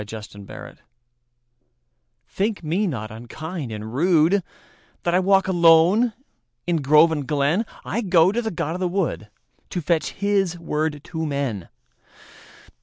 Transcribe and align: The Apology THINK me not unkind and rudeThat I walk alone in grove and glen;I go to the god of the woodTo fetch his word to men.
The 0.03 0.17
Apology 0.17 0.81
THINK 2.25 2.63
me 2.63 2.87
not 2.87 3.11
unkind 3.11 3.71
and 3.71 3.83
rudeThat 3.83 4.41
I 5.13 5.19
walk 5.19 5.47
alone 5.47 6.13
in 6.65 6.77
grove 6.77 7.11
and 7.11 7.27
glen;I 7.27 8.01
go 8.01 8.31
to 8.31 8.41
the 8.41 8.49
god 8.49 8.73
of 8.73 8.79
the 8.79 8.89
woodTo 8.89 9.83
fetch 9.83 10.13
his 10.13 10.57
word 10.57 11.01
to 11.03 11.25
men. 11.27 11.69